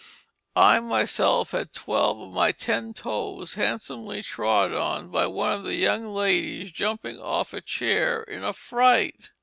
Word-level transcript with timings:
I 0.55 0.79
myself 0.79 1.51
had 1.51 1.73
twelve 1.73 2.19
of 2.19 2.33
my 2.33 2.51
ten 2.53 2.91
toes 2.91 3.53
handsomely 3.53 4.23
trod 4.23 4.73
on 4.73 5.11
by 5.11 5.27
one 5.27 5.53
of 5.53 5.63
the 5.63 5.75
young 5.75 6.07
ladies 6.11 6.71
jumping 6.71 7.19
off 7.19 7.53
a 7.53 7.61
chair 7.61 8.23
in 8.23 8.43
a 8.43 8.51
fright. 8.51 9.29